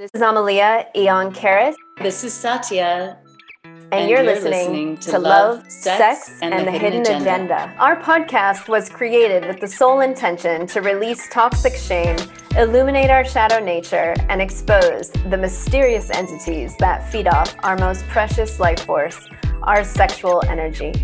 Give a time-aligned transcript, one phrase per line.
[0.00, 1.74] This is Amalia Eon Karis.
[2.00, 3.18] This is Satya.
[3.64, 7.00] And, and you're, you're listening, listening, to, Love, Sex, Sex and, and, the, Hidden, Hidden
[7.02, 7.34] Agenda.
[7.34, 7.74] Agenda.
[7.78, 12.16] Our podcast was created with the sole intention to release toxic shame,
[12.56, 18.58] illuminate our shadow nature, and expose the mysterious entities that feed off our most precious
[18.58, 19.28] life force,
[19.64, 20.94] our sexual energy.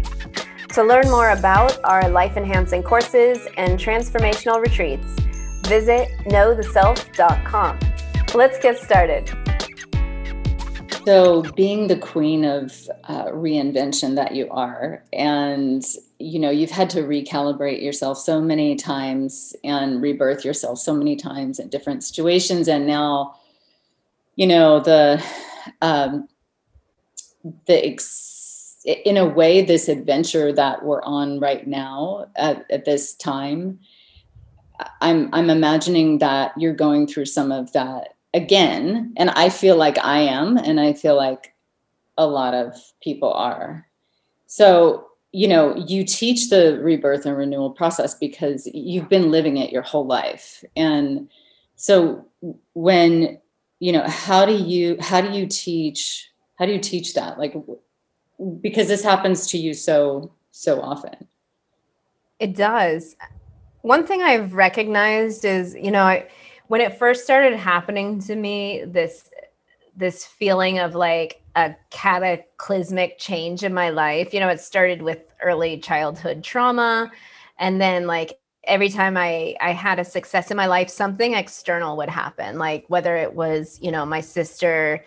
[0.70, 5.04] To learn more about our life enhancing courses and transformational retreats,
[5.68, 7.78] visit knowtheself.com.
[8.34, 9.30] Let's get started.
[11.07, 12.72] So, being the queen of
[13.04, 15.85] uh, reinvention that you are, and
[16.18, 21.14] you know, you've had to recalibrate yourself so many times and rebirth yourself so many
[21.14, 23.36] times in different situations, and now,
[24.35, 25.24] you know, the
[25.80, 26.29] um,
[27.66, 33.14] the ex- in a way, this adventure that we're on right now at, at this
[33.14, 33.78] time,
[35.00, 39.98] I'm I'm imagining that you're going through some of that again and i feel like
[40.05, 41.56] i am and i feel like
[42.19, 43.86] a lot of people are.
[44.47, 49.72] So you know you teach the rebirth and renewal process because you've been living it
[49.72, 50.64] your whole life.
[50.77, 51.28] And
[51.75, 52.27] so
[52.75, 53.38] when
[53.80, 57.38] you know how do you how do you teach how do you teach that?
[57.38, 57.55] Like
[58.60, 61.27] because this happens to you so so often.
[62.38, 63.16] It does.
[63.82, 66.28] One thing i've recognized is you know i
[66.69, 69.31] when it first started happening to me, this
[69.97, 74.34] this feeling of like a cataclysmic change in my life.
[74.34, 77.11] You know, it started with early childhood trauma
[77.59, 81.97] and then like every time I I had a success in my life, something external
[81.97, 82.59] would happen.
[82.59, 85.05] Like whether it was, you know, my sister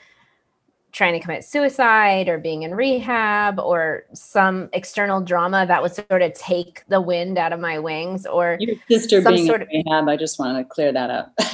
[0.91, 6.21] trying to commit suicide or being in rehab or some external drama that would sort
[6.21, 9.85] of take the wind out of my wings or your sister being sort in of,
[9.85, 11.37] rehab i just want to clear that up.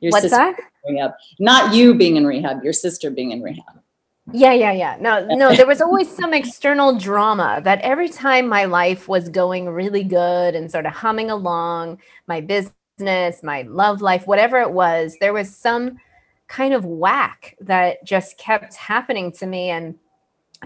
[0.00, 0.56] Your what's that?
[0.88, 3.80] rehab not you being in rehab your sister being in rehab.
[4.32, 4.96] Yeah yeah yeah.
[5.00, 9.68] No no there was always some external drama that every time my life was going
[9.68, 15.16] really good and sort of humming along my business my love life whatever it was
[15.20, 15.96] there was some
[16.52, 19.70] kind of whack that just kept happening to me.
[19.70, 19.98] And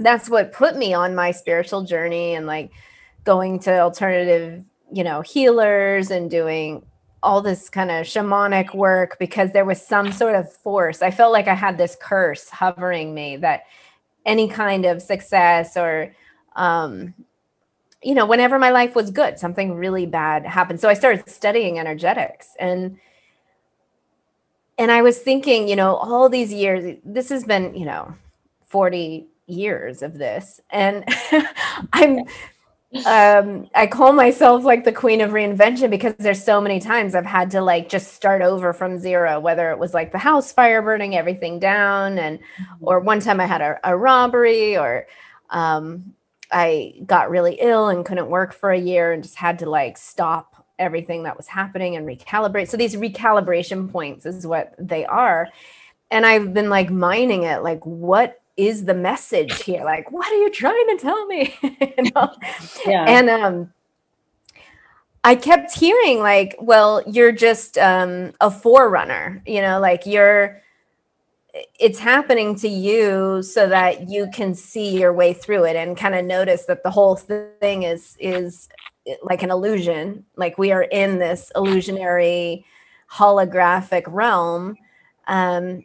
[0.01, 2.73] that's what put me on my spiritual journey and like
[3.23, 6.85] going to alternative you know healers and doing
[7.23, 11.03] all this kind of shamanic work because there was some sort of force.
[11.03, 13.63] I felt like i had this curse hovering me that
[14.25, 16.13] any kind of success or
[16.57, 17.15] um
[18.03, 20.81] you know whenever my life was good something really bad happened.
[20.81, 22.99] So i started studying energetics and
[24.78, 28.14] and I was thinking, you know, all these years, this has been, you know,
[28.64, 30.60] 40 years of this.
[30.70, 31.04] And
[31.92, 32.20] I'm,
[33.06, 37.26] um, I call myself like the queen of reinvention because there's so many times I've
[37.26, 40.82] had to like just start over from zero, whether it was like the house fire
[40.82, 42.75] burning everything down and, mm-hmm.
[42.81, 45.06] or one time I had a, a robbery or,
[45.50, 46.12] um,
[46.53, 49.97] I got really ill and couldn't work for a year and just had to like
[49.97, 52.69] stop everything that was happening and recalibrate.
[52.69, 55.48] So these recalibration points is what they are.
[56.10, 59.84] And I've been like mining it, like, what is the message here?
[59.84, 61.54] Like, what are you trying to tell me?
[61.62, 62.32] you know?
[62.87, 63.04] Yeah.
[63.04, 63.72] And um
[65.25, 70.62] I kept hearing like, well, you're just um a forerunner, you know, like you're
[71.78, 76.14] it's happening to you so that you can see your way through it and kind
[76.14, 78.69] of notice that the whole thing is is
[79.22, 82.65] like an illusion like we are in this illusionary
[83.11, 84.77] holographic realm
[85.27, 85.84] um,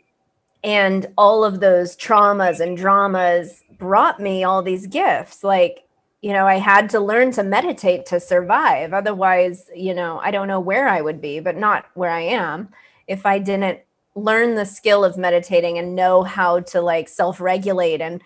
[0.64, 5.44] and all of those traumas and dramas brought me all these gifts.
[5.44, 5.84] Like
[6.22, 8.94] you know i had to learn to meditate to survive.
[8.94, 12.70] Otherwise you know i don't know where i would be but not where i am
[13.08, 13.80] if i didn't
[14.14, 18.22] learn the skill of meditating and know how to like self-regulate and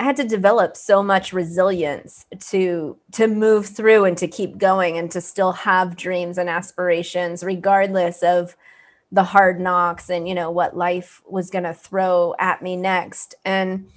[0.00, 4.96] I had to develop so much resilience to to move through and to keep going
[4.96, 8.56] and to still have dreams and aspirations regardless of
[9.12, 13.34] the hard knocks and you know what life was going to throw at me next.
[13.44, 13.90] And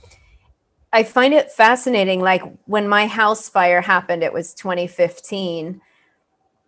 [0.91, 5.79] I find it fascinating like when my house fire happened it was 2015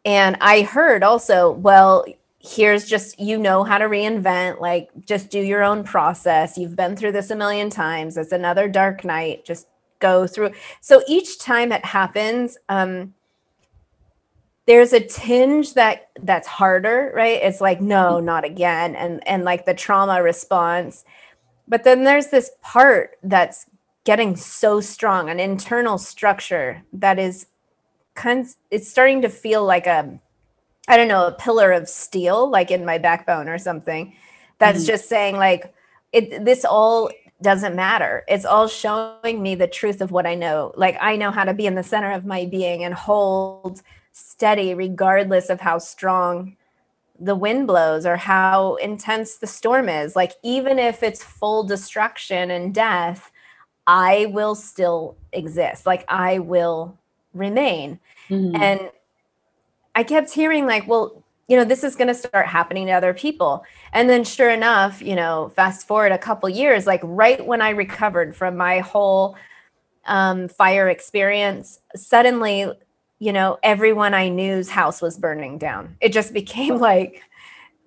[0.05, 2.05] and I heard also well
[2.45, 6.57] here's just you know how to reinvent like just do your own process.
[6.57, 8.17] You've been through this a million times.
[8.17, 9.45] It's another dark night.
[9.45, 9.67] Just
[9.99, 10.51] go through
[10.81, 13.13] so each time it happens um
[14.67, 17.39] there's a tinge that that's harder right?
[17.41, 21.05] It's like no not again and and like the trauma response.
[21.67, 23.65] But then there's this part that's
[24.03, 27.47] getting so strong an internal structure that is
[28.13, 30.19] kind of, it's starting to feel like a
[30.87, 34.13] I don't know, a pillar of steel, like in my backbone or something.
[34.57, 34.87] that's mm-hmm.
[34.87, 35.73] just saying like
[36.11, 37.09] it this all
[37.41, 41.31] doesn't matter it's all showing me the truth of what i know like i know
[41.31, 43.81] how to be in the center of my being and hold
[44.13, 46.55] steady regardless of how strong
[47.19, 52.51] the wind blows or how intense the storm is like even if it's full destruction
[52.51, 53.31] and death
[53.87, 56.97] i will still exist like i will
[57.33, 57.99] remain
[58.29, 58.55] mm-hmm.
[58.55, 58.89] and
[59.95, 63.13] i kept hearing like well you know this is going to start happening to other
[63.13, 63.63] people.
[63.93, 67.69] And then sure enough you know fast forward a couple years like right when i
[67.69, 69.35] recovered from my whole
[70.05, 72.71] um, fire experience suddenly
[73.19, 75.95] you know everyone i knew's house was burning down.
[76.01, 77.21] It just became like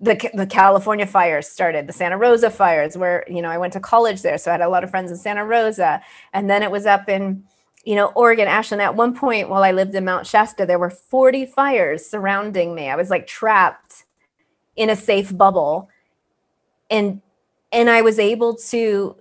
[0.01, 3.81] the, the california fires started the santa rosa fires where you know i went to
[3.81, 6.01] college there so i had a lot of friends in santa rosa.
[6.33, 7.43] And then it was up in
[7.85, 10.89] you know, Oregon, Ashland, at one point while I lived in Mount Shasta, there were
[10.89, 12.89] 40 fires surrounding me.
[12.89, 14.05] I was like trapped
[14.75, 15.89] in a safe bubble.
[16.89, 17.21] And
[17.71, 19.15] and I was able to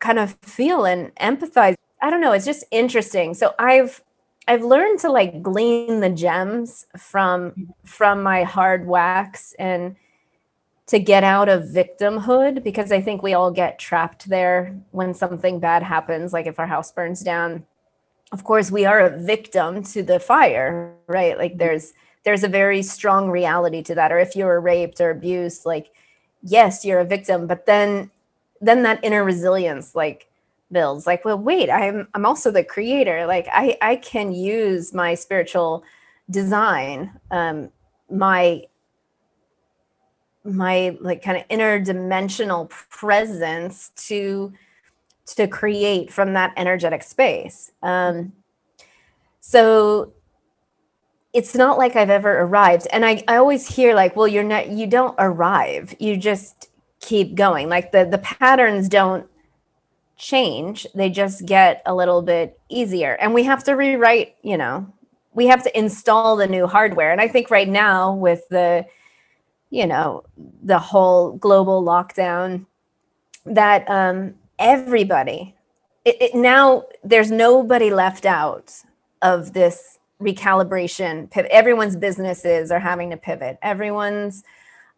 [0.00, 1.76] kind of feel and empathize.
[2.02, 3.34] I don't know, it's just interesting.
[3.34, 4.02] So I've
[4.48, 9.96] I've learned to like glean the gems from from my hard wax and
[10.86, 15.60] to get out of victimhood because I think we all get trapped there when something
[15.60, 17.64] bad happens like if our house burns down
[18.32, 21.38] of course we are a victim to the fire right?
[21.38, 21.92] Like there's
[22.24, 25.90] there's a very strong reality to that or if you're raped or abused like
[26.42, 28.10] yes you're a victim but then
[28.60, 30.28] then that inner resilience like
[30.70, 31.06] builds.
[31.06, 33.26] Like well wait i'm i'm also the creator.
[33.26, 35.84] Like i i can use my spiritual
[36.30, 37.70] design um
[38.10, 38.64] my
[40.44, 44.52] my like kind of interdimensional presence to
[45.24, 47.70] to create from that energetic space.
[47.82, 48.32] Um,
[49.40, 50.12] so
[51.32, 52.86] it's not like I've ever arrived.
[52.92, 55.94] And I, I always hear like, well, you're not, you don't arrive.
[55.98, 56.68] You just
[57.00, 57.68] keep going.
[57.68, 59.26] Like the, the patterns don't
[60.16, 60.86] change.
[60.94, 63.14] They just get a little bit easier.
[63.14, 64.92] And we have to rewrite, you know,
[65.34, 67.10] we have to install the new hardware.
[67.10, 68.84] And I think right now with the,
[69.70, 70.24] you know,
[70.62, 72.66] the whole global lockdown,
[73.46, 75.54] that um, everybody.
[76.04, 78.72] It, it, now there's nobody left out
[79.20, 83.58] of this recalibration everyone's businesses are having to pivot.
[83.60, 84.44] Everyone's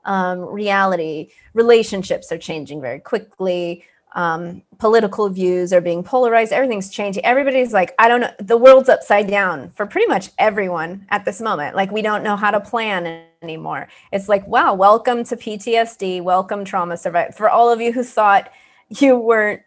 [0.04, 3.84] um, reality relationships are changing very quickly.
[4.14, 6.52] Um, political views are being polarized.
[6.52, 7.24] Everything's changing.
[7.24, 11.40] Everybody's like i don't know the world's upside down for pretty much everyone at this
[11.40, 11.74] moment.
[11.74, 13.88] Like we don't know how to plan anymore.
[14.12, 18.50] It's like wow welcome to ptsd welcome trauma survivor for all of you who thought
[18.88, 19.62] you weren't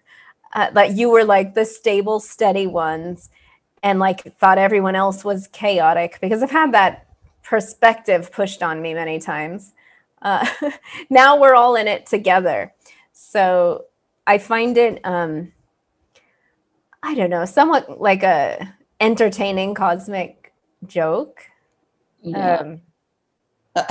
[0.53, 3.29] uh, like you were like the stable steady ones
[3.83, 7.07] and like thought everyone else was chaotic because i've had that
[7.43, 9.73] perspective pushed on me many times
[10.21, 10.47] uh,
[11.09, 12.73] now we're all in it together
[13.13, 13.85] so
[14.25, 15.51] i find it um
[17.03, 20.53] i don't know somewhat like a entertaining cosmic
[20.85, 21.43] joke
[22.23, 22.55] yeah.
[22.55, 22.81] Um,
[23.75, 23.85] yeah,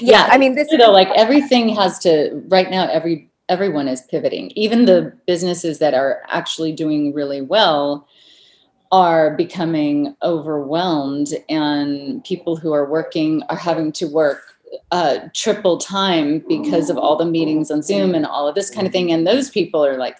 [0.00, 2.88] yeah, I mean, this you know, like everything has to right now.
[2.88, 4.50] Every everyone is pivoting.
[4.54, 8.06] Even the businesses that are actually doing really well
[8.90, 14.56] are becoming overwhelmed, and people who are working are having to work
[14.92, 18.86] uh, triple time because of all the meetings on Zoom and all of this kind
[18.86, 19.12] of thing.
[19.12, 20.18] And those people are like,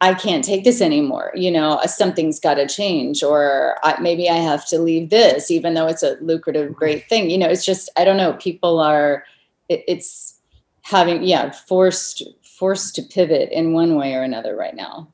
[0.00, 1.32] I can't take this anymore.
[1.34, 5.50] You know, uh, something's got to change, or I, maybe I have to leave this,
[5.50, 7.30] even though it's a lucrative, great thing.
[7.30, 8.34] You know, it's just, I don't know.
[8.34, 9.24] People are,
[9.68, 10.38] it, it's
[10.82, 12.22] having, yeah, forced
[12.58, 15.12] forced to pivot in one way or another right now.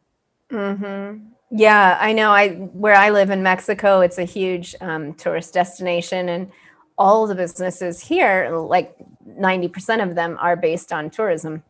[0.51, 1.27] Mm-hmm.
[1.51, 2.31] Yeah, I know.
[2.31, 6.51] I where I live in Mexico, it's a huge um, tourist destination, and
[6.99, 11.63] all the businesses here, like ninety percent of them, are based on tourism,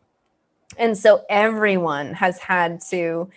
[0.77, 3.29] and so everyone has had to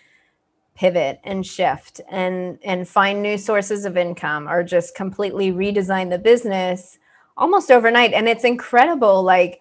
[0.79, 6.19] pivot and shift and and find new sources of income or just completely redesign the
[6.19, 6.99] business
[7.37, 9.61] almost overnight and it's incredible like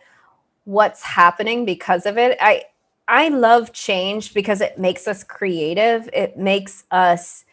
[0.67, 2.37] what's happening because of it.
[2.41, 2.65] I
[3.07, 6.09] I love change because it makes us creative.
[6.11, 7.45] It makes us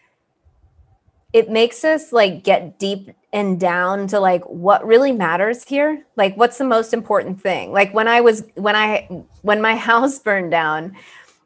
[1.32, 6.04] it makes us like get deep and down to like what really matters here.
[6.16, 7.70] Like what's the most important thing?
[7.70, 9.08] Like when I was when I
[9.42, 10.96] when my house burned down,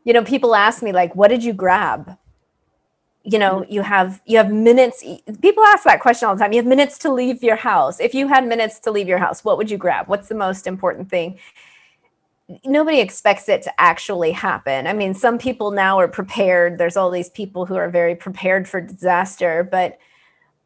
[0.05, 2.17] you know, people ask me like what did you grab?
[3.30, 5.04] You know you have you have minutes
[5.42, 6.52] people ask that question all the time.
[6.52, 8.00] You have minutes to leave your house.
[8.00, 10.08] If you had minutes to leave your house what would you grab?
[10.08, 11.38] What's the most important thing?
[12.64, 14.87] Nobody expects it to actually happen.
[14.87, 16.78] I mean some people now are prepared.
[16.78, 19.99] There's all these people who are very prepared for disaster but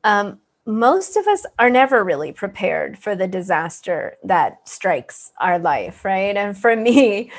[0.04, 6.04] um, most of us are never really prepared for the disaster that strikes our life,
[6.04, 6.37] right?
[6.37, 7.33] And for me,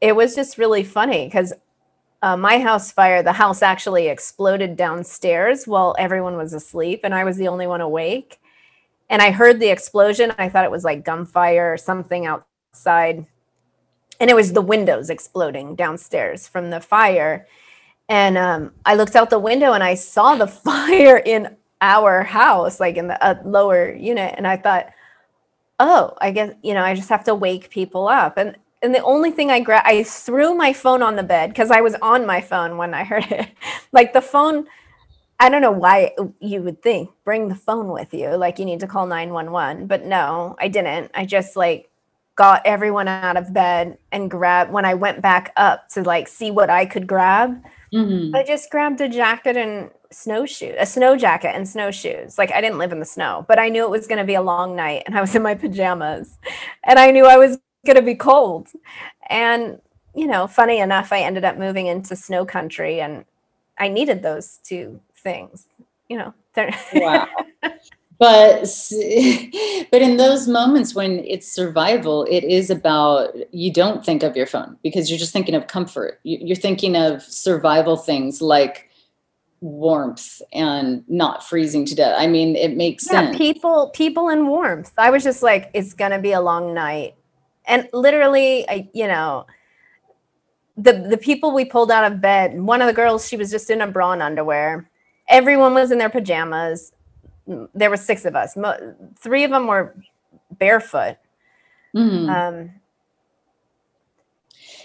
[0.00, 1.54] it was just really funny because
[2.22, 7.24] uh, my house fire, the house actually exploded downstairs while everyone was asleep, and I
[7.24, 8.38] was the only one awake.
[9.08, 10.32] And I heard the explosion.
[10.38, 13.26] I thought it was like gunfire or something outside.
[14.18, 17.46] And it was the windows exploding downstairs from the fire.
[18.08, 22.80] And um, I looked out the window and I saw the fire in our house,
[22.80, 24.34] like in the uh, lower unit.
[24.36, 24.86] And I thought,
[25.78, 28.38] oh, I guess, you know, I just have to wake people up.
[28.38, 31.70] And and the only thing I grabbed, I threw my phone on the bed because
[31.70, 33.48] I was on my phone when I heard it.
[33.92, 34.66] like the phone,
[35.40, 38.80] I don't know why you would think bring the phone with you, like you need
[38.80, 39.86] to call 911.
[39.86, 41.10] But no, I didn't.
[41.14, 41.90] I just like
[42.36, 46.50] got everyone out of bed and grabbed when I went back up to like see
[46.50, 47.62] what I could grab.
[47.94, 48.36] Mm-hmm.
[48.36, 52.36] I just grabbed a jacket and snowshoe, a snow jacket and snowshoes.
[52.36, 54.34] Like I didn't live in the snow, but I knew it was going to be
[54.34, 56.38] a long night and I was in my pajamas
[56.84, 58.68] and I knew I was going to be cold.
[59.30, 59.80] And,
[60.14, 63.24] you know, funny enough, I ended up moving into snow country and
[63.78, 65.66] I needed those two things,
[66.08, 66.34] you know.
[66.94, 67.28] wow.
[68.18, 68.60] But
[69.90, 74.46] but in those moments when it's survival, it is about you don't think of your
[74.46, 76.20] phone because you're just thinking of comfort.
[76.22, 78.88] You're thinking of survival things like
[79.60, 82.14] warmth and not freezing to death.
[82.18, 83.36] I mean, it makes yeah, sense.
[83.36, 84.92] People, people and warmth.
[84.96, 87.16] I was just like, it's gonna be a long night
[87.66, 89.46] and literally I, you know
[90.76, 93.70] the the people we pulled out of bed one of the girls she was just
[93.70, 94.90] in a bra and underwear.
[95.28, 96.92] Everyone was in their pajamas.
[97.74, 98.56] There were six of us.
[98.56, 99.96] Mo- three of them were
[100.58, 101.16] barefoot.
[101.94, 102.28] Mm-hmm.
[102.28, 102.70] um,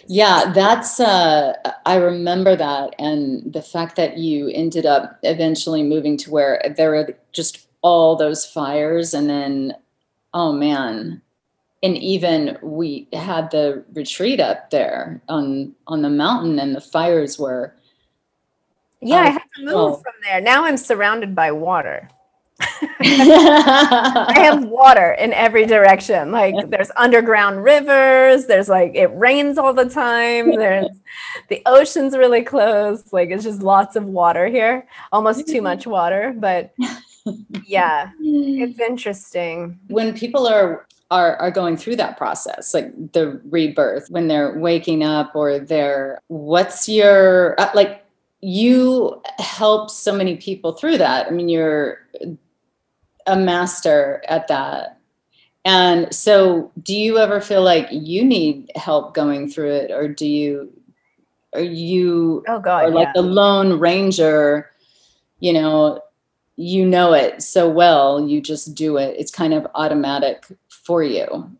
[0.07, 1.53] yeah that's uh
[1.85, 6.91] i remember that and the fact that you ended up eventually moving to where there
[6.91, 9.75] were just all those fires and then
[10.33, 11.21] oh man
[11.83, 17.39] and even we had the retreat up there on on the mountain and the fires
[17.39, 17.75] were
[19.01, 19.95] yeah i um, had to move oh.
[19.95, 20.41] from there.
[20.41, 22.09] Now i'm surrounded by water.
[23.01, 26.31] I have water in every direction.
[26.31, 30.87] Like there's underground rivers there's like it rains all the time there's
[31.49, 34.85] the ocean's really close like it's just lots of water here.
[35.11, 36.73] Almost too much water but
[37.65, 39.79] yeah it's interesting.
[39.87, 45.03] When people are are, are going through that process, like the rebirth, when they're waking
[45.03, 48.03] up or they're, what's your, uh, like,
[48.39, 51.27] you help so many people through that.
[51.27, 51.99] I mean, you're
[53.27, 54.97] a master at that.
[55.63, 60.25] And so, do you ever feel like you need help going through it, or do
[60.25, 60.73] you,
[61.53, 63.11] are you, oh God, or like yeah.
[63.13, 64.71] the lone ranger,
[65.39, 66.01] you know,
[66.61, 69.15] you know it so well, you just do it.
[69.17, 71.51] It's kind of automatic for you?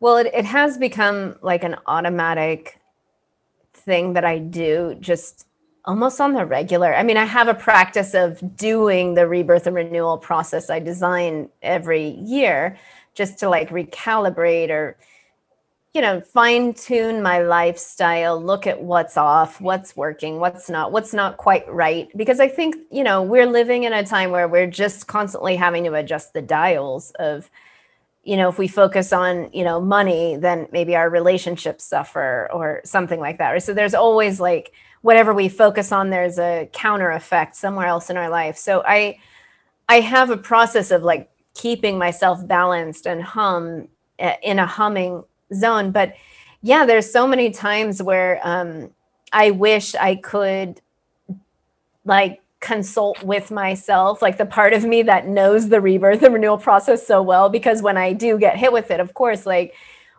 [0.00, 2.80] Well, it, it has become like an automatic
[3.72, 5.46] thing that I do just
[5.84, 6.94] almost on the regular.
[6.94, 11.48] I mean, I have a practice of doing the rebirth and renewal process I design
[11.62, 12.78] every year
[13.14, 14.96] just to like recalibrate or
[15.94, 21.12] you know, fine tune my lifestyle, look at what's off, what's working, what's not, what's
[21.12, 22.08] not quite right.
[22.16, 25.84] Because I think, you know, we're living in a time where we're just constantly having
[25.84, 27.50] to adjust the dials of,
[28.24, 32.80] you know, if we focus on, you know, money, then maybe our relationships suffer or
[32.84, 33.50] something like that.
[33.50, 33.62] Right.
[33.62, 34.72] So there's always like
[35.02, 38.56] whatever we focus on, there's a counter effect somewhere else in our life.
[38.56, 39.18] So I,
[39.90, 45.24] I have a process of like keeping myself balanced and hum eh, in a humming
[45.54, 45.90] zone.
[45.90, 46.14] But
[46.62, 48.90] yeah, there's so many times where um,
[49.32, 50.80] I wish I could
[52.04, 56.58] like consult with myself, like the part of me that knows the rebirth and renewal
[56.58, 57.48] process so well.
[57.48, 59.74] Because when I do get hit with it, of course, like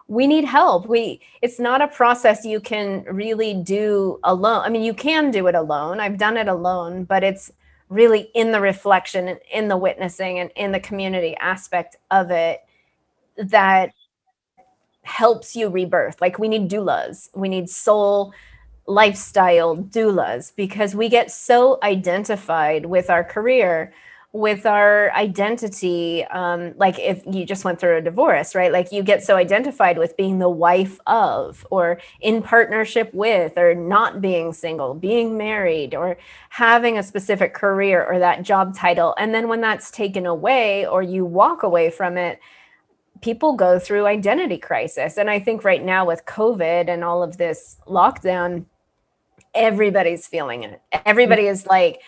[0.08, 0.88] we need help.
[0.88, 4.62] We it's not a process you can really do alone.
[4.64, 6.00] I mean, you can do it alone.
[6.00, 7.52] I've done it alone, but it's
[7.90, 12.62] really in the reflection and in the witnessing and in the community aspect of it
[13.38, 13.94] that
[15.04, 16.20] helps you rebirth.
[16.22, 18.34] Like we need doulas, we need soul
[18.86, 23.94] lifestyle doulas because we get so identified with our career
[24.34, 28.72] with our identity um, like if you just went through a divorce right?
[28.72, 33.76] Like you get so identified with being the wife of or in partnership with or
[33.76, 36.18] not being single being married or
[36.50, 39.14] having a specific career or that job title.
[39.20, 42.40] And then when that's taken away or you walk away from it
[43.22, 45.18] people go through identity crisis.
[45.18, 48.66] And I think right now with COVID and all of this lockdown,
[49.54, 50.82] everybody's feeling it.
[51.06, 52.02] Everybody is like,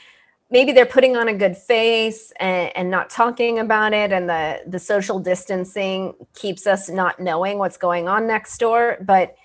[0.52, 4.62] maybe they're putting on a good face and, and not talking about it and the
[4.68, 9.36] the social distancing keeps us not knowing what's going on next door but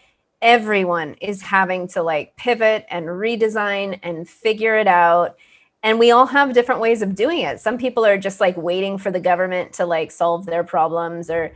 [0.43, 5.37] everyone is having to like pivot and redesign and figure it out
[5.83, 7.61] and we all have different ways of doing it.
[7.61, 11.53] Some people are just like waiting for the government to like solve their problems or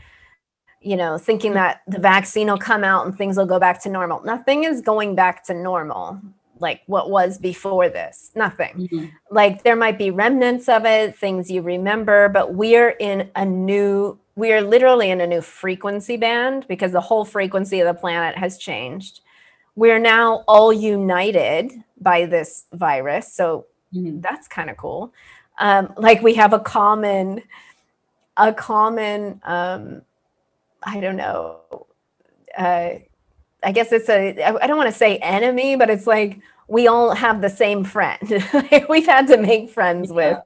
[0.81, 3.89] you know thinking that the vaccine will come out and things will go back to
[3.89, 4.23] normal.
[4.25, 6.21] Nothing is going back to normal
[6.61, 8.31] like what was before this.
[8.35, 8.89] Nothing.
[8.93, 9.07] Mm-hmm.
[9.31, 14.19] like there might be remnants of it things you remember but we're in a new
[14.37, 18.37] we are literally in a new frequency band because the whole frequency of the planet
[18.37, 19.21] has changed.
[19.77, 23.33] We're now all united by this virus.
[23.33, 24.21] So mm-hmm.
[24.21, 25.13] that's kind of cool
[25.59, 27.43] um, like we have a common
[28.37, 30.03] a common um,
[30.83, 31.61] i don't know
[32.57, 32.95] uh,
[33.65, 37.15] I guess it's a I don't want to say enemy, but it's like we all
[37.15, 38.21] have the same friend.
[38.89, 40.15] We've had to make friends yeah.
[40.15, 40.39] with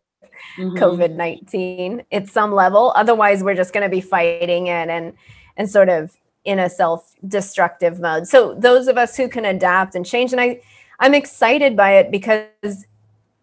[0.57, 0.77] mm-hmm.
[0.77, 2.93] COVID nineteen at some level.
[2.95, 5.13] Otherwise, we're just going to be fighting it and
[5.57, 8.27] and sort of in a self destructive mode.
[8.27, 10.61] So those of us who can adapt and change, and I
[11.01, 12.87] I'm excited by it because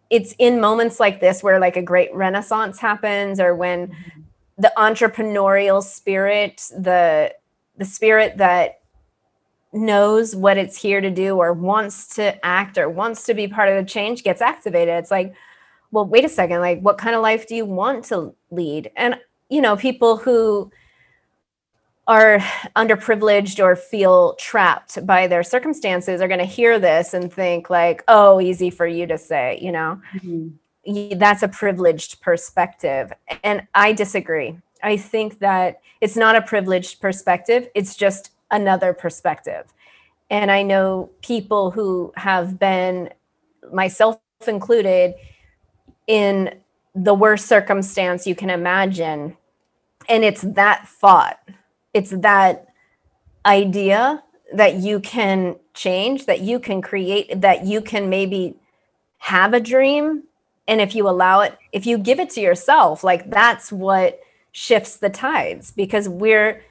[0.10, 4.22] it's in moments like this where like a great renaissance happens, or when mm-hmm.
[4.58, 7.34] the entrepreneurial spirit, the
[7.78, 8.80] the spirit that
[9.74, 13.68] knows what it's here to do or wants to act or wants to be part
[13.68, 14.96] of the change gets activated.
[14.96, 15.34] It's like,
[15.92, 18.92] well, wait a second, like what kind of life do you want to lead?
[18.96, 19.20] And
[19.50, 20.72] you know, people who
[22.08, 22.40] are
[22.76, 28.04] underprivileged or feel trapped by their circumstances are going to hear this and think like,
[28.08, 30.00] "Oh, easy for you to say," you know.
[30.14, 31.18] Mm-hmm.
[31.18, 33.12] That's a privileged perspective.
[33.44, 34.60] And I disagree.
[34.84, 37.70] I think that it's not a privileged perspective.
[37.74, 39.74] It's just another perspective.
[40.30, 43.10] And I know people who have been,
[43.74, 45.16] myself included,
[46.06, 46.54] in
[46.94, 49.38] the worst circumstance you can imagine.
[50.08, 51.40] And it's that thought,
[51.96, 52.68] it's that
[53.46, 54.22] idea
[54.54, 58.56] that you can change, that you can create, that you can maybe
[59.20, 60.24] have a dream.
[60.68, 64.20] And if you allow it, if you give it to yourself, like that's what
[64.52, 66.62] shifts the tides because we're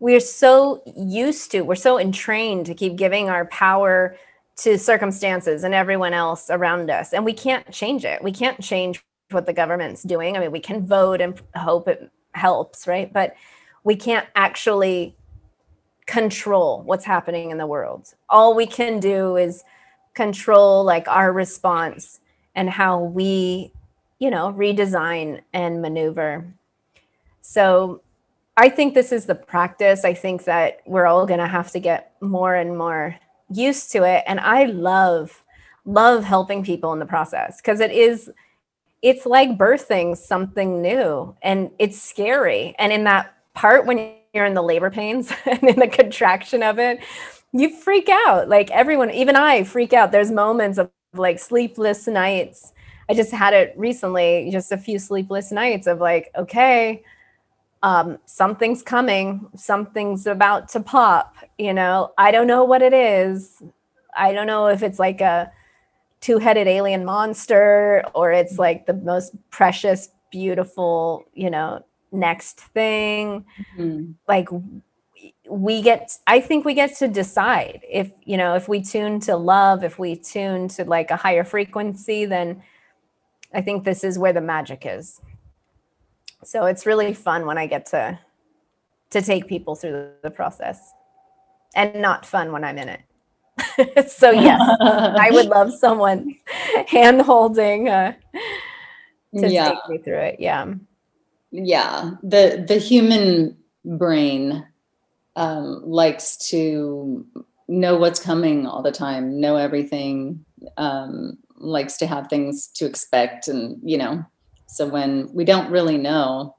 [0.00, 4.16] we're so used to, we're so entrained to keep giving our power
[4.56, 7.12] to circumstances and everyone else around us.
[7.12, 8.20] And we can't change it.
[8.20, 10.36] We can't change what the government's doing.
[10.36, 13.12] I mean, we can vote and hope it helps, right?
[13.12, 13.36] But
[13.84, 15.16] we can't actually
[16.06, 18.14] control what's happening in the world.
[18.28, 19.64] All we can do is
[20.14, 22.20] control like our response
[22.54, 23.72] and how we,
[24.18, 26.44] you know, redesign and maneuver.
[27.40, 28.02] So
[28.56, 30.04] I think this is the practice.
[30.04, 33.16] I think that we're all going to have to get more and more
[33.50, 34.24] used to it.
[34.26, 35.42] And I love,
[35.84, 38.30] love helping people in the process because it is,
[39.00, 42.74] it's like birthing something new and it's scary.
[42.78, 46.78] And in that part, when you're in the labor pains and in the contraction of
[46.78, 47.00] it,
[47.52, 48.48] you freak out.
[48.48, 50.12] Like everyone, even I freak out.
[50.12, 52.72] There's moments of like sleepless nights.
[53.08, 57.02] I just had it recently, just a few sleepless nights of like, okay,
[57.82, 61.34] um, something's coming, something's about to pop.
[61.58, 63.62] You know, I don't know what it is.
[64.16, 65.50] I don't know if it's like a
[66.20, 73.44] two headed alien monster or it's like the most precious, beautiful, you know, next thing.
[73.76, 74.12] Mm-hmm.
[74.28, 74.48] Like,
[75.48, 79.36] we get i think we get to decide if you know if we tune to
[79.36, 82.62] love if we tune to like a higher frequency then
[83.52, 85.20] i think this is where the magic is
[86.44, 88.18] so it's really fun when I get to
[89.10, 90.92] to take people through the process
[91.74, 94.10] and not fun when I'm in it.
[94.10, 96.36] so yes, I would love someone
[96.88, 98.14] hand holding uh,
[99.36, 99.68] to yeah.
[99.68, 100.36] take me through it.
[100.40, 100.74] Yeah.
[101.52, 102.12] Yeah.
[102.22, 104.66] The the human brain
[105.36, 107.26] um, likes to
[107.68, 110.44] know what's coming all the time, know everything,
[110.76, 114.24] um, likes to have things to expect and, you know,
[114.66, 116.56] so when we don't really know,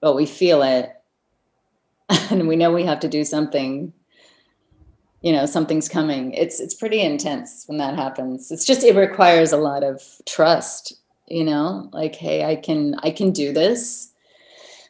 [0.00, 0.92] but we feel it,
[2.30, 3.92] and we know we have to do something,
[5.22, 6.32] you know, something's coming.
[6.32, 8.50] It's it's pretty intense when that happens.
[8.50, 10.94] It's just it requires a lot of trust,
[11.26, 14.12] you know, like hey, I can I can do this.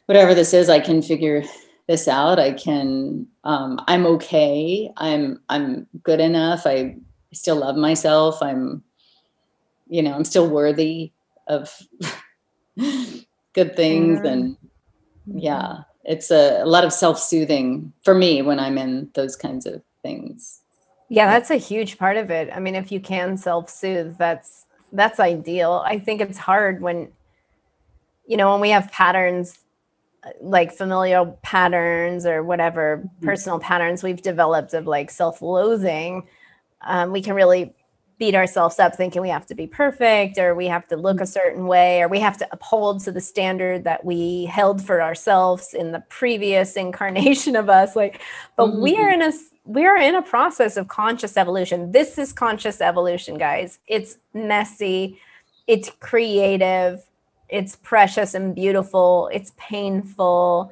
[0.05, 1.43] Whatever this is, I can figure
[1.87, 2.39] this out.
[2.39, 4.91] I can um, I'm okay.
[4.97, 6.63] I'm I'm good enough.
[6.65, 6.97] I
[7.33, 8.41] still love myself.
[8.41, 8.83] I'm
[9.87, 11.11] you know, I'm still worthy
[11.47, 11.71] of
[13.53, 14.31] good things yeah.
[14.31, 14.57] and
[15.33, 19.81] yeah it's a, a lot of self-soothing for me when i'm in those kinds of
[20.01, 20.61] things
[21.09, 25.19] yeah that's a huge part of it i mean if you can self-soothe that's that's
[25.19, 25.83] ideal.
[25.85, 27.09] I think it's hard when
[28.27, 29.59] you know, when we have patterns
[30.41, 33.25] like familial patterns or whatever mm-hmm.
[33.25, 36.27] personal patterns we've developed of like self-loathing,
[36.81, 37.75] um, we can really
[38.17, 41.23] beat ourselves up thinking we have to be perfect or we have to look a
[41.23, 41.25] mm-hmm.
[41.25, 45.73] certain way or we have to uphold to the standard that we held for ourselves
[45.73, 48.21] in the previous incarnation of us like
[48.55, 48.81] but mm-hmm.
[48.81, 49.31] we are in a
[49.65, 55.19] we are in a process of conscious evolution this is conscious evolution guys it's messy
[55.67, 57.03] it's creative
[57.49, 60.71] it's precious and beautiful it's painful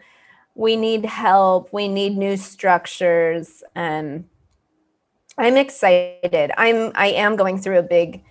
[0.55, 4.25] we need help we need new structures and
[5.37, 6.51] I'm excited.
[6.57, 8.23] I'm I am going through a big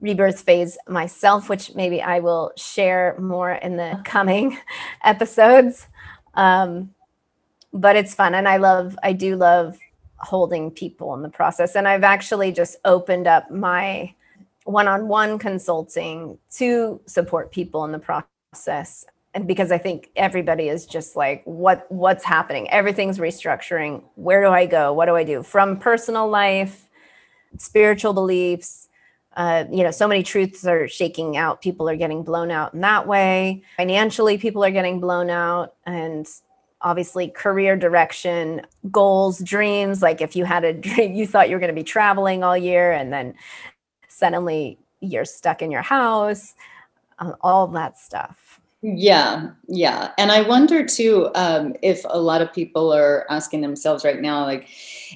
[0.00, 4.58] rebirth phase myself, which maybe I will share more in the coming
[5.04, 5.86] episodes.
[6.34, 6.94] Um,
[7.72, 9.78] but it's fun, and I love I do love
[10.18, 11.76] holding people in the process.
[11.76, 14.14] And I've actually just opened up my
[14.64, 19.04] one-on-one consulting to support people in the process
[19.36, 22.70] and because I think everybody is just like, what what's happening?
[22.70, 24.02] Everything's restructuring.
[24.14, 24.94] Where do I go?
[24.94, 25.42] What do I do?
[25.42, 26.88] From personal life,
[27.58, 28.88] spiritual beliefs,
[29.36, 31.60] uh, you know, so many truths are shaking out.
[31.60, 33.62] People are getting blown out in that way.
[33.76, 36.26] Financially, people are getting blown out, and
[36.86, 40.00] obviously, career direction, goals, dreams.
[40.00, 42.56] Like if you had a dream, you thought you were going to be traveling all
[42.56, 43.34] year, and then
[44.08, 46.54] suddenly you're stuck in your house.
[47.18, 50.12] Uh, all that stuff yeah, yeah.
[50.18, 54.44] And I wonder too um, if a lot of people are asking themselves right now,
[54.44, 54.68] like,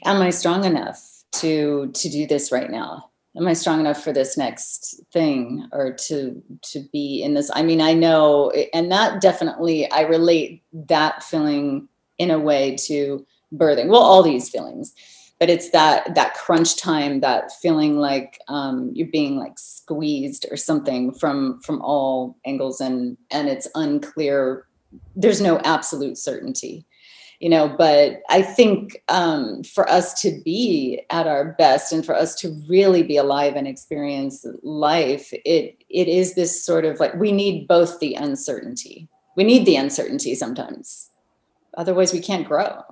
[0.04, 3.09] am I strong enough to to do this right now?
[3.36, 7.50] Am I strong enough for this next thing or to to be in this?
[7.54, 11.88] I mean, I know, and that definitely I relate that feeling
[12.18, 13.86] in a way to birthing.
[13.86, 14.94] Well, all these feelings
[15.40, 20.56] but it's that that crunch time that feeling like um, you're being like squeezed or
[20.56, 24.66] something from from all angles and and it's unclear
[25.16, 26.84] there's no absolute certainty
[27.40, 32.14] you know but i think um, for us to be at our best and for
[32.14, 37.14] us to really be alive and experience life it it is this sort of like
[37.14, 39.08] we need both the uncertainty.
[39.36, 41.10] We need the uncertainty sometimes.
[41.76, 42.82] Otherwise we can't grow.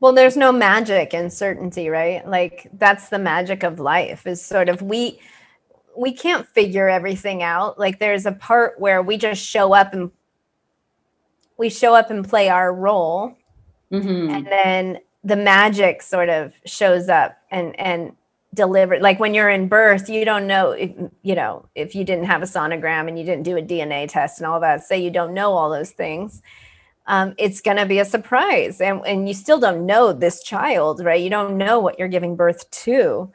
[0.00, 2.26] Well there's no magic in certainty right?
[2.26, 5.20] Like that's the magic of life is sort of we
[5.96, 7.78] we can't figure everything out.
[7.78, 10.10] Like there's a part where we just show up and
[11.56, 13.36] we show up and play our role
[13.90, 14.30] mm-hmm.
[14.30, 18.14] and then the magic sort of shows up and and
[18.52, 20.92] deliver like when you're in birth you don't know if,
[21.22, 24.38] you know if you didn't have a sonogram and you didn't do a dna test
[24.38, 26.40] and all that say you don't know all those things
[27.06, 28.80] um, it's going to be a surprise.
[28.80, 31.20] And, and you still don't know this child, right?
[31.20, 33.30] You don't know what you're giving birth to.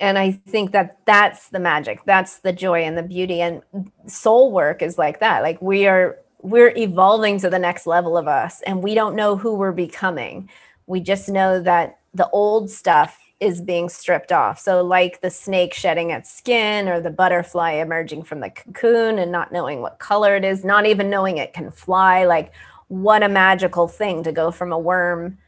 [0.00, 2.04] And I think that that's the magic.
[2.04, 3.40] That's the joy and the beauty.
[3.40, 3.62] And
[4.06, 5.42] soul work is like that.
[5.42, 9.36] Like we are, we're evolving to the next level of us and we don't know
[9.36, 10.48] who we're becoming.
[10.86, 14.58] We just know that the old stuff is being stripped off.
[14.58, 19.32] So, like the snake shedding its skin or the butterfly emerging from the cocoon and
[19.32, 22.52] not knowing what color it is, not even knowing it can fly, like
[22.88, 25.38] what a magical thing to go from a worm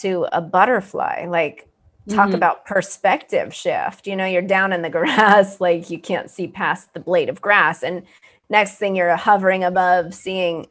[0.00, 1.26] to a butterfly.
[1.26, 1.68] Like,
[2.08, 2.34] talk mm-hmm.
[2.34, 4.06] about perspective shift.
[4.06, 7.40] You know, you're down in the grass, like you can't see past the blade of
[7.40, 7.82] grass.
[7.82, 8.02] And
[8.52, 10.68] next thing you're hovering above, seeing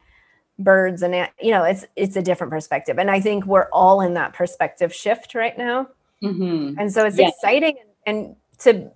[0.59, 2.97] birds and you know it's it's a different perspective.
[2.99, 5.89] And i think we're all in that perspective shift right now.
[6.23, 6.79] Mm-hmm.
[6.79, 7.77] and so it's exciting.
[8.05, 8.91] And to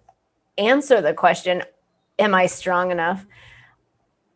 [0.58, 1.63] answer the question
[2.19, 3.26] am i strong enough?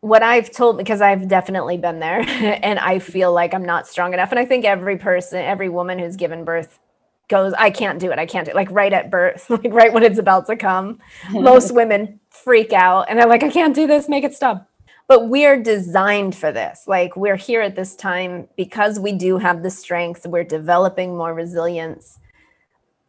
[0.00, 4.12] What I've told because I've definitely been there and I feel like I'm not strong
[4.12, 4.30] enough.
[4.32, 6.78] And I think every person, every woman who's given birth
[7.30, 8.18] goes, I can't do it.
[8.18, 8.56] I can't do it.
[8.56, 10.98] Like right at birth, like right when it's about to come.
[11.30, 14.68] Most women freak out and they're like, I can't do this, make it stop.
[15.08, 16.84] But we're designed for this.
[16.86, 21.32] Like we're here at this time because we do have the strength, we're developing more
[21.32, 22.18] resilience.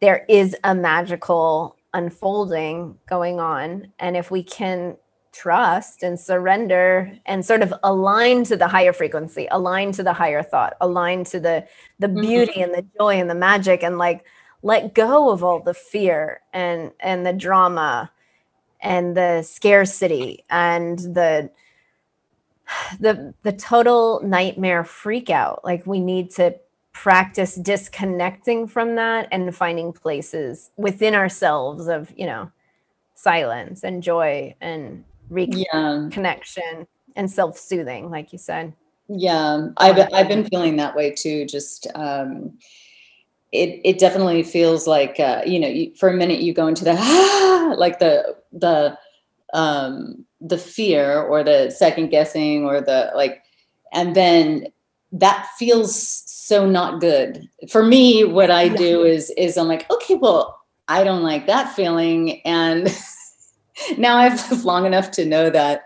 [0.00, 3.92] There is a magical unfolding going on.
[3.98, 4.96] And if we can
[5.32, 10.42] trust and surrender and sort of align to the higher frequency align to the higher
[10.42, 11.66] thought align to the
[11.98, 12.20] the mm-hmm.
[12.20, 14.24] beauty and the joy and the magic and like
[14.62, 18.10] let go of all the fear and and the drama
[18.80, 21.50] and the scarcity and the
[23.00, 26.54] the the total nightmare freak out like we need to
[26.92, 32.50] practice disconnecting from that and finding places within ourselves of you know
[33.14, 36.84] silence and joy and reconnection yeah.
[37.16, 38.72] and self-soothing like you said
[39.08, 42.56] yeah i've, I've been feeling that way too just um
[43.52, 46.84] it it definitely feels like uh, you know you, for a minute you go into
[46.84, 48.98] the ah, like the the
[49.52, 53.42] um, the fear or the second guessing or the like,
[53.92, 54.66] and then
[55.12, 58.24] that feels so not good for me.
[58.24, 62.88] What I do is is I'm like, okay, well, I don't like that feeling, and
[63.98, 65.84] now I've lived long enough to know that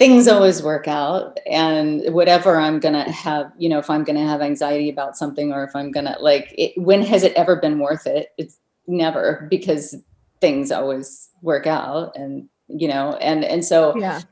[0.00, 4.40] things always work out and whatever i'm gonna have you know if i'm gonna have
[4.40, 8.06] anxiety about something or if i'm gonna like it, when has it ever been worth
[8.06, 8.32] it?
[8.38, 9.94] It's never because
[10.40, 14.22] things always work out and you know and and so yeah.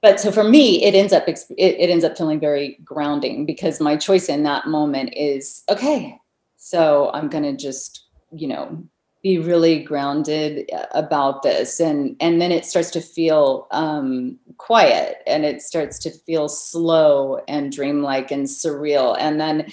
[0.00, 3.80] but so for me it ends up it, it ends up feeling very grounding because
[3.80, 6.18] my choice in that moment is okay
[6.56, 8.82] so i'm gonna just you know
[9.26, 11.80] be really grounded uh, about this.
[11.80, 17.40] And and then it starts to feel um, quiet and it starts to feel slow
[17.48, 19.16] and dreamlike and surreal.
[19.18, 19.66] And then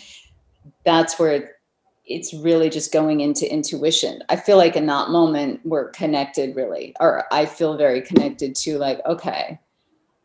[0.86, 1.52] that's where
[2.08, 4.24] it's really just going into intuition.
[4.28, 8.78] I feel like in that moment we're connected really or i feel very connected to
[8.80, 9.60] like okay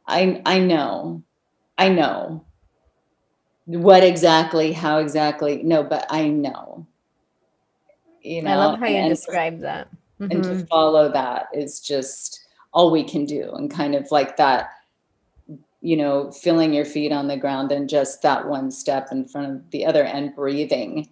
[0.06, 1.22] i i know
[1.76, 2.44] i know.
[3.66, 6.86] What exactly how exactly no but i know
[8.28, 9.88] you know i love how you and, describe that
[10.20, 10.30] mm-hmm.
[10.30, 10.64] and to mm-hmm.
[10.66, 14.70] follow that is just all we can do and kind of like that
[15.80, 19.50] you know feeling your feet on the ground and just that one step in front
[19.50, 21.08] of the other and breathing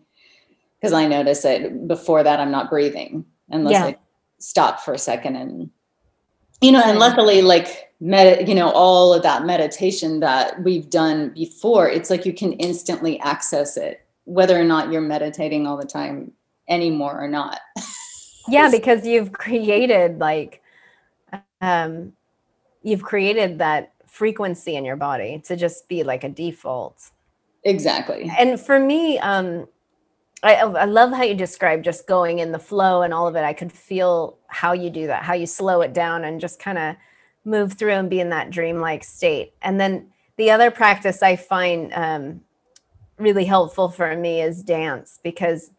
[0.78, 3.84] because i notice that before that i'm not breathing unless yeah.
[3.84, 3.96] i
[4.38, 5.70] stop for a second and
[6.60, 11.30] you know and luckily like med you know all of that meditation that we've done
[11.30, 15.86] before it's like you can instantly access it whether or not you're meditating all the
[15.86, 16.32] time
[16.68, 17.60] anymore or not.
[18.48, 20.62] yeah, because you've created like
[21.60, 22.12] um
[22.82, 27.10] you've created that frequency in your body to just be like a default.
[27.64, 28.30] Exactly.
[28.38, 29.66] And for me, um
[30.42, 33.42] I, I love how you describe just going in the flow and all of it.
[33.42, 36.78] I could feel how you do that, how you slow it down and just kind
[36.78, 36.96] of
[37.44, 39.54] move through and be in that dreamlike state.
[39.62, 42.40] And then the other practice I find um,
[43.18, 45.70] really helpful for me is dance because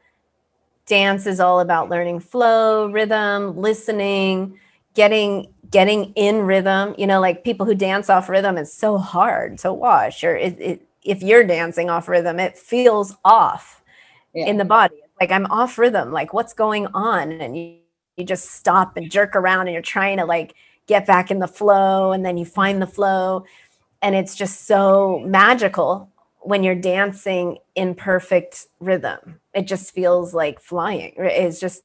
[0.88, 4.60] dance is all about learning flow, rhythm, listening,
[4.96, 6.96] getting getting in rhythm.
[6.98, 10.24] You know, like people who dance off rhythm is so hard to watch.
[10.24, 13.84] Or it, it, if you're dancing off rhythm, it feels off
[14.34, 14.48] yeah.
[14.48, 14.96] in the body.
[15.22, 16.12] Like I'm off rhythm.
[16.12, 17.32] Like what's going on?
[17.32, 17.78] And you,
[18.16, 20.56] you just stop and jerk around, and you're trying to like
[20.88, 23.46] get back in the flow, and then you find the flow,
[24.02, 26.10] and it's just so magical
[26.48, 29.38] when you're dancing in perfect rhythm.
[29.54, 31.14] It just feels like flying.
[31.18, 31.84] It's just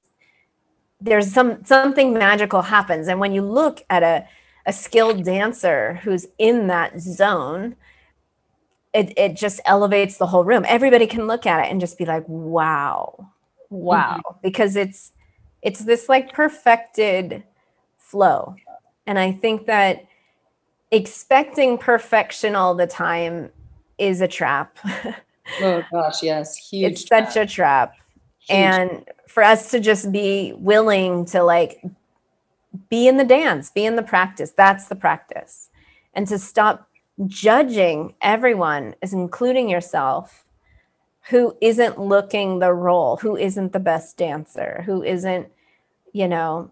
[1.00, 3.08] there's some something magical happens.
[3.08, 4.24] And when you look at a
[4.64, 7.74] a skilled dancer who's in that zone,
[8.94, 10.64] it, it just elevates the whole room.
[10.68, 13.32] Everybody can look at it and just be like, wow,
[13.68, 14.38] wow, mm-hmm.
[14.44, 15.10] because it's
[15.62, 17.42] it's this like perfected
[17.98, 18.54] flow.
[19.08, 20.06] And I think that
[20.92, 23.50] expecting perfection all the time
[23.98, 24.78] is a trap.
[25.60, 26.92] oh gosh, yes, huge.
[26.92, 27.32] It's trap.
[27.32, 27.94] such a trap.
[28.38, 28.58] Huge.
[28.58, 31.82] And for us to just be willing to like
[32.88, 35.70] be in the dance, be in the practice, that's the practice.
[36.14, 36.88] And to stop
[37.26, 40.44] judging everyone, is including yourself,
[41.28, 45.48] who isn't looking the role, who isn't the best dancer, who isn't,
[46.12, 46.70] you know,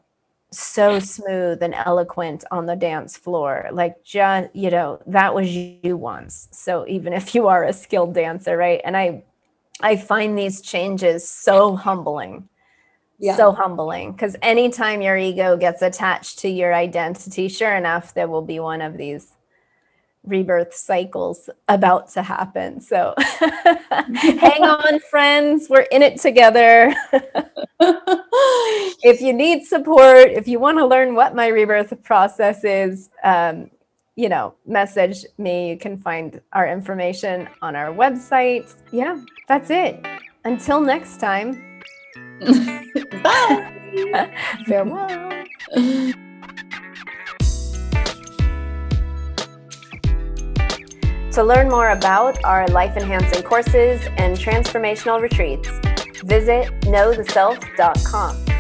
[0.53, 5.97] so smooth and eloquent on the dance floor like just you know that was you
[5.97, 6.49] once.
[6.51, 8.81] So even if you are a skilled dancer right?
[8.85, 9.23] And i
[9.81, 12.49] i find these changes so humbling.
[13.23, 13.37] Yeah.
[13.37, 18.41] so humbling because anytime your ego gets attached to your identity sure enough there will
[18.41, 19.35] be one of these
[20.25, 22.81] rebirth cycles about to happen.
[22.81, 25.69] So hang on, friends.
[25.69, 26.95] We're in it together.
[27.81, 33.71] if you need support, if you want to learn what my rebirth process is, um,
[34.17, 35.71] you know, message me.
[35.71, 38.75] You can find our information on our website.
[38.93, 40.05] Yeah, that's it.
[40.45, 41.81] Until next time.
[43.23, 44.31] Bye.
[44.67, 46.27] Farewell.
[51.33, 55.69] To learn more about our life enhancing courses and transformational retreats,
[56.25, 58.60] visit knowtheself.com.